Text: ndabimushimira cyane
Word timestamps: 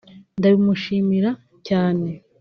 ndabimushimira 0.39 1.29
cyane 1.67 2.09